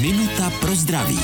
[0.00, 1.18] Minuta pro zdraví.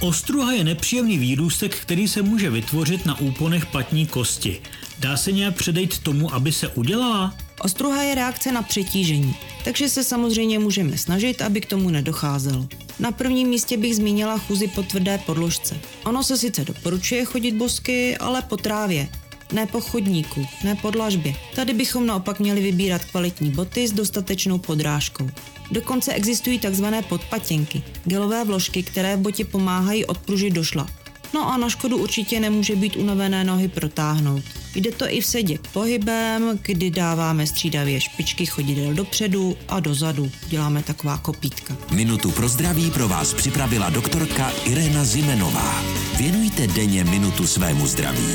[0.00, 4.60] Ostruha je nepříjemný výrůstek, který se může vytvořit na úponech patní kosti.
[4.98, 7.34] Dá se nějak předejít tomu, aby se udělala?
[7.60, 12.68] Ostruha je reakce na přetížení, takže se samozřejmě můžeme snažit, aby k tomu nedocházelo.
[12.98, 15.80] Na prvním místě bych zmínila chůzi po tvrdé podložce.
[16.04, 19.08] Ono se sice doporučuje chodit bosky, ale po trávě.
[19.52, 21.34] Ne po chodníku, ne po dlažbě.
[21.54, 25.30] Tady bychom naopak měli vybírat kvalitní boty s dostatečnou podrážkou.
[25.70, 30.90] Dokonce existují takzvané podpatěnky, gelové vložky, které v botě pomáhají odpružit do šlap.
[31.34, 34.42] No a na škodu určitě nemůže být unavené nohy protáhnout.
[34.74, 40.30] Jde to i v sedě pohybem, kdy dáváme střídavě špičky chodidel dopředu a dozadu.
[40.48, 41.76] Děláme taková kopítka.
[41.90, 45.82] Minutu pro zdraví pro vás připravila doktorka Irena Zimenová.
[46.18, 48.34] Věnujte denně minutu svému zdraví.